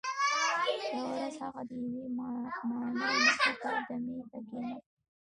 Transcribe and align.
یوه 0.91 1.01
ورځ 1.11 1.33
هغه 1.43 1.61
د 1.69 1.71
یوې 1.83 2.05
ماڼۍ 2.17 3.15
مخې 3.25 3.51
ته 3.61 3.69
دمې 3.87 4.17
ته 4.31 4.37
کښیناست. 4.47 4.87